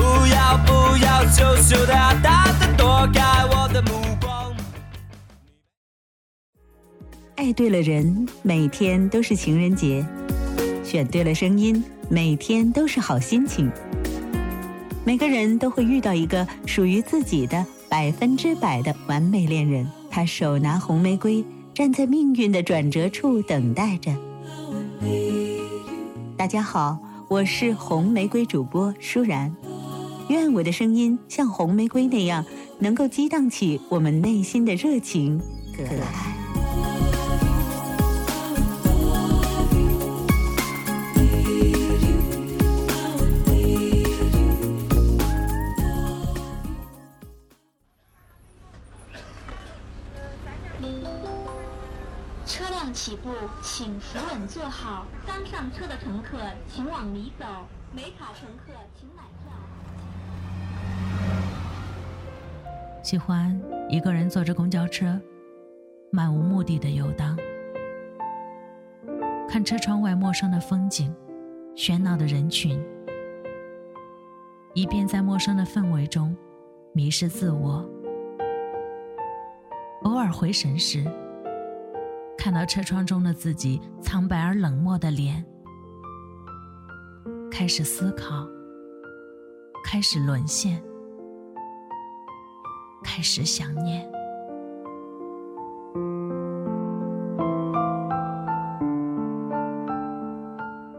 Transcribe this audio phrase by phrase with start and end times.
[0.00, 4.50] 不要不要羞羞答答的躲开我的目光。
[7.36, 10.02] 爱对了人，每天都是情人节；
[10.82, 13.70] 选对了声音，每天都是好心情。
[15.04, 21.44] 每个人都会遇到一个属于自己的百分之百的完美恋人，他手拿红玫瑰。
[21.74, 24.10] 站在命运的转折处等待着。
[26.36, 29.54] 大家好，我是红玫瑰主播舒然，
[30.30, 32.44] 愿我的声音像红玫瑰那样，
[32.78, 35.40] 能够激荡起我们内心的热情
[35.76, 36.36] 可爱。
[52.92, 53.30] 起步，
[53.62, 55.06] 请扶稳坐好。
[55.26, 57.46] 刚上车的乘客请往里走，
[57.94, 59.56] 没卡乘客请买票。
[63.02, 65.20] 喜欢一个人坐着公交车，
[66.10, 67.36] 漫无目的的游荡，
[69.48, 71.14] 看车窗外陌生的风景，
[71.74, 72.80] 喧闹的人群，
[74.74, 76.36] 以便在陌生的氛围中
[76.92, 77.88] 迷失自我。
[80.02, 81.04] 偶尔回神时。
[82.42, 85.44] 看到车窗中的自己苍白而冷漠的脸，
[87.50, 88.48] 开始思考，
[89.84, 90.82] 开始沦陷，
[93.02, 94.08] 开始想念。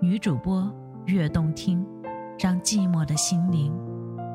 [0.00, 0.70] 女主播
[1.06, 1.84] 越动听，
[2.38, 3.72] 让寂寞的心灵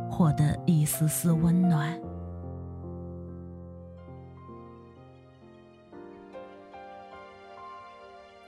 [0.10, 2.00] 获得一丝丝温暖。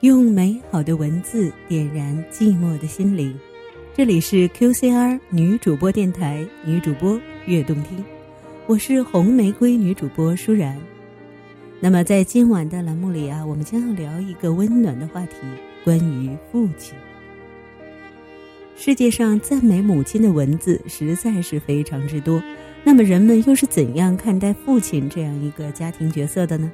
[0.01, 3.39] 用美好的文字点燃寂寞的心灵，
[3.93, 8.03] 这里是 QCR 女主播电台，女主播悦动听，
[8.71, 10.79] 我是红玫瑰女主播舒然。
[11.81, 15.35] 那么在今晚的栏目里啊，我们将要聊一个温暖的话题，
[15.83, 16.95] 关于父亲。
[18.77, 22.41] 世界上赞美母亲的文字实在是非常之多，
[22.85, 26.71] 那么人们又是怎样看待父亲这样一个家庭角色的呢？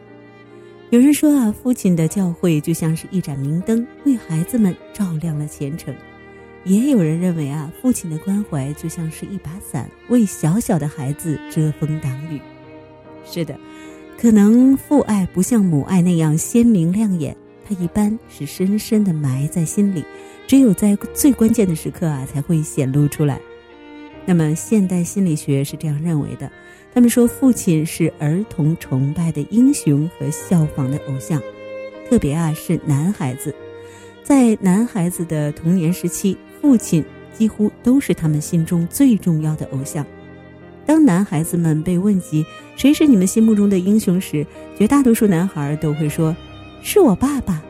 [0.92, 5.92] 有人说啊，父亲的教诲就像是一盏明灯，为孩子们照亮了前程；
[6.68, 12.42] 也有人认为啊，父亲的关怀就像是一把伞，为小小的孩子遮风挡雨。
[13.26, 13.58] 是的，
[14.20, 17.36] 可能父爱不像母爱那样鲜明亮眼，
[17.68, 20.04] 它一般是深深的埋在心里，
[20.46, 23.40] 只有在最关键的时刻啊，才会显露出来。
[24.26, 26.52] 那么，现代心理学是这样认为的。
[26.94, 31.42] 他们说，父亲是儿童崇拜的英雄和效仿的偶像，
[32.10, 33.56] 特别啊是男孩子，
[34.24, 37.04] 在男孩子的童年时期，父亲
[37.38, 40.06] 几乎都是他们心中最重要的偶像。
[40.86, 42.46] 当男孩子们被问及
[42.76, 44.46] 谁是你们心目中的英雄时，
[44.78, 46.36] 绝大多数男孩都会说
[46.82, 47.62] ：“是我爸爸。”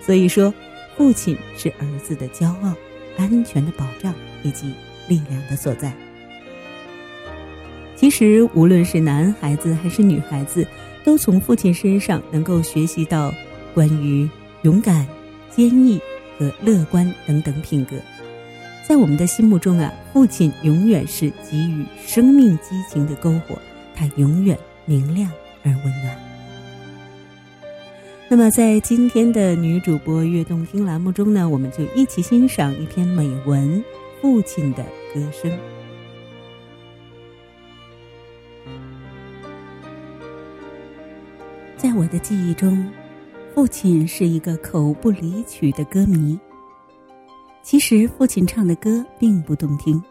[0.00, 0.52] 所以说，
[0.96, 2.74] 父亲是儿子的骄傲、
[3.16, 4.72] 安全的保障以及
[5.08, 5.92] 力量的所在。
[7.96, 10.66] 其实，无论是男孩子还是女孩子，
[11.04, 13.32] 都从父亲身上能够学习到
[13.74, 14.28] 关于
[14.62, 15.06] 勇敢、
[15.50, 16.00] 坚毅
[16.38, 17.96] 和乐观等等品格。
[18.90, 23.56] 在我们的心目中啊，父亲永远是给予生命激情的篝火，
[23.94, 25.30] 他永远明亮
[25.62, 26.16] 而温暖。
[28.28, 33.78] 那么，在今天的女主播悦动听栏目中呢，我们就一起欣赏一篇美文
[34.20, 34.82] 《父亲的
[35.14, 35.48] 歌声》。
[41.76, 42.90] 在我的记忆中，
[43.54, 46.36] 父亲是一个口不离曲的歌迷。
[47.62, 50.02] 其实，父亲唱的歌并不动听，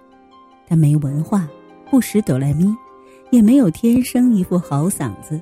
[0.67, 1.47] 他没文化，
[1.89, 2.73] 不识哆来咪，
[3.31, 5.41] 也没有天生一副好嗓子。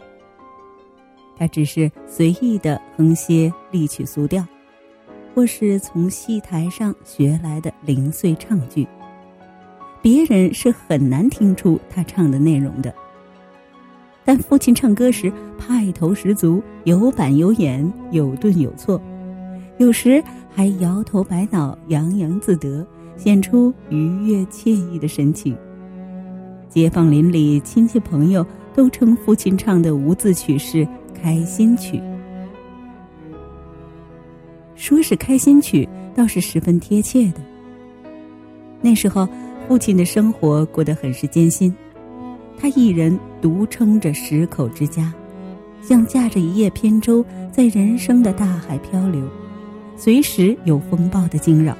[1.38, 4.44] 他只是随意的哼些丽曲俗调，
[5.36, 8.88] 或是从戏台上学来的零碎唱句，
[10.02, 12.92] 别人是很难听出他唱的内容的。
[14.26, 19.00] 但父亲唱歌时派头十足，有板有眼，有顿有错，
[19.78, 20.24] 有时
[20.58, 22.84] 还摇头摆脑，洋洋自得，
[23.16, 25.56] 显出愉悦惬意的神情。
[26.68, 28.44] 街坊邻里、亲戚朋友
[28.74, 30.78] 都称父亲唱的无字曲是
[31.14, 31.98] 《开心曲》。
[34.74, 37.42] 说是开心曲，倒是十分贴切的。
[38.82, 39.30] 那时候，
[39.68, 41.72] 父亲的生活过得很是艰辛，
[42.58, 45.14] 他一人独撑着十口之家，
[45.84, 49.22] 像驾着一叶扁舟，在人生的大海漂流，
[49.98, 51.76] 随时有风暴的惊扰。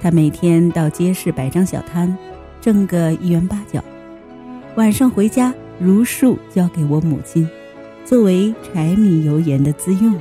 [0.00, 2.16] 他每天到街市摆张小摊，
[2.60, 3.84] 挣个一元八角，
[4.76, 7.48] 晚上回家如数交给我母亲，
[8.04, 10.14] 作为柴米油盐的自用。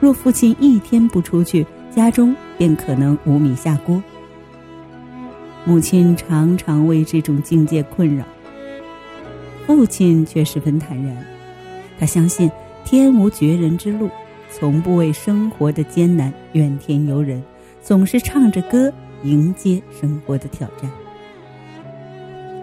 [0.00, 4.02] 若父亲一天不出去，家中便可能无米下锅。
[5.64, 8.24] 母亲常常为这种境界困扰，
[9.66, 11.24] 父亲却十分坦然。
[11.98, 12.50] 他相信
[12.84, 14.10] 天无绝人之路，
[14.54, 17.42] 从不为生活的艰难怨天尤人，
[17.82, 18.92] 总是唱着歌
[19.24, 20.90] 迎接生活的挑战。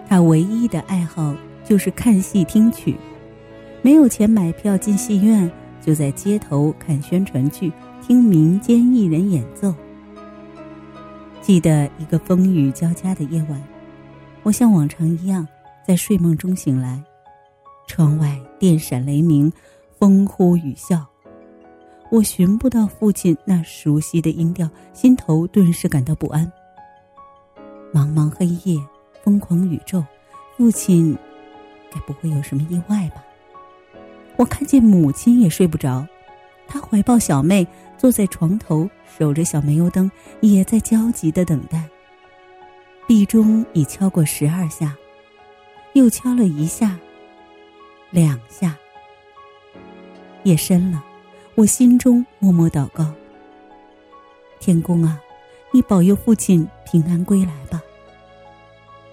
[0.08, 1.34] 他唯一的爱好
[1.64, 2.96] 就是看戏听曲，
[3.82, 5.50] 没有钱买票进戏院。
[5.82, 7.72] 就在街头看宣传剧，
[8.02, 9.74] 听民间艺人演奏。
[11.40, 13.62] 记得一个风雨交加的夜晚，
[14.42, 15.48] 我像往常一样
[15.86, 17.02] 在睡梦中醒来，
[17.86, 19.50] 窗外电闪雷鸣，
[19.98, 21.02] 风呼雨啸，
[22.10, 26.50] 我寻不到父亲那熟悉的音调，心头顿时感到不安。
[27.94, 28.80] 茫茫黑夜，
[29.22, 30.04] 疯狂宇宙，
[30.56, 31.16] 父亲
[31.88, 33.24] 该不会有什么意外吧？
[34.36, 36.04] 我看见母亲也睡不着，
[36.66, 37.64] 她怀抱小妹
[37.96, 40.10] 坐在床头，守着小煤油灯，
[40.40, 41.88] 也在焦急的等待。
[43.06, 44.96] 壁钟已敲过十二下，
[45.92, 46.98] 又敲了一下，
[48.10, 48.76] 两下。
[50.42, 51.04] 夜深了，
[51.56, 53.04] 我心中默默祷告：
[54.60, 55.20] 天公啊，
[55.72, 57.82] 你保佑父亲平安归来吧。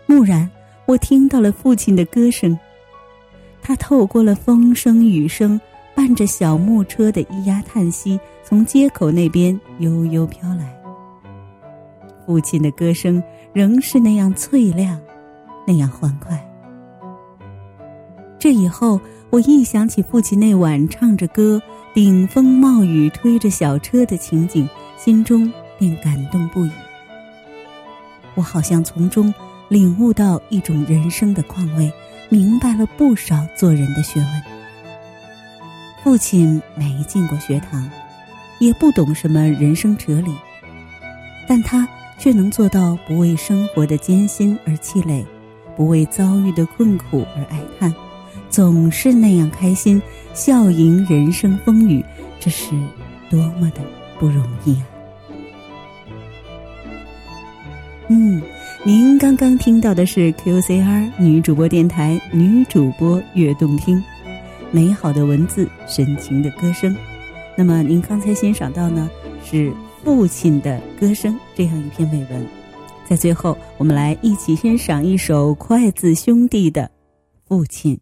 [0.05, 0.49] 蓦然，
[0.85, 2.57] 我听到了父亲的歌声。
[3.61, 5.59] 他透过了风声雨声，
[5.93, 10.73] 伴着小木车的咿呀叹息，从街口那边悠悠飘来。
[12.25, 14.97] 父亲的歌声仍是那样脆亮，
[15.65, 16.41] 那样欢快。
[18.39, 21.61] 这以后，我一想起父亲那晚唱着歌，
[21.93, 26.71] 顶风冒雨推着小车的情景，心中便感动不已。
[28.35, 29.33] 我好像从中
[29.67, 31.91] 领悟到一种人生的况味。
[32.29, 34.43] 明白了不少做人的学问。
[36.03, 37.89] 父亲没进过学堂，
[38.59, 40.35] 也不懂什么人生哲理，
[41.47, 41.87] 但他
[42.19, 45.25] 却能做到不为生活的艰辛而气馁，
[45.77, 47.95] 不为遭遇的困苦而哀叹，
[48.49, 50.01] 总是那样开心，
[50.33, 52.03] 笑迎人生风雨，
[52.39, 52.71] 这是
[53.29, 53.81] 多么的
[54.19, 54.87] 不容易啊！
[58.09, 58.41] 嗯。
[58.85, 64.01] 您刚刚听到的是 QCR 女主播电台女主播悦动听，
[64.71, 66.95] 美好的文字，深情的歌声。
[67.57, 69.09] 那么您刚才欣赏到呢，
[69.43, 69.73] 是
[70.03, 72.47] 父亲的歌声这样一篇美文。
[73.09, 76.83] 在最后，我们来一起欣赏一首筷子兄弟的
[77.45, 77.93] 《父亲》。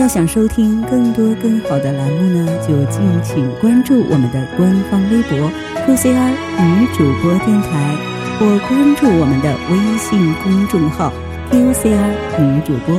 [0.00, 5.38] 要想收听更多更好的栏目呢，就敬请关注我们的官方微博
[5.86, 7.96] QCR 女主播电台。
[8.38, 11.12] 或关注我们的微信公众号
[11.50, 12.98] QCR 女主播，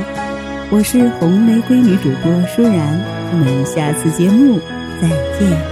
[0.70, 3.00] 我是红玫瑰女主播舒然，
[3.32, 4.60] 我们下次节目
[5.00, 5.08] 再
[5.40, 5.71] 见。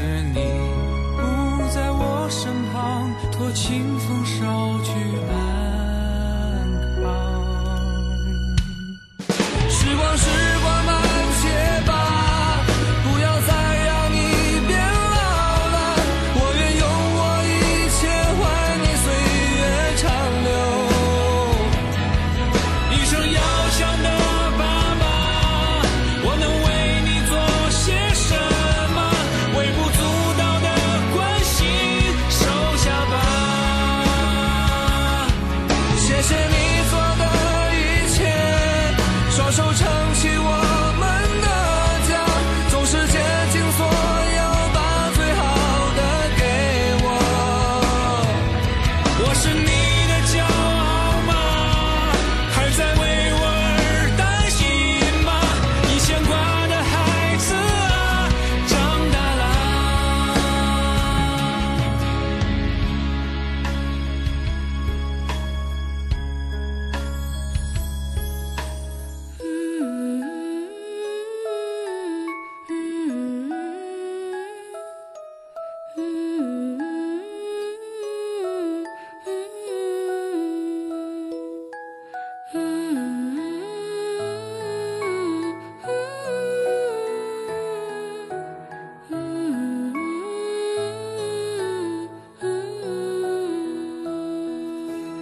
[0.00, 0.40] 是你
[1.14, 4.79] 不在我身旁，托清风捎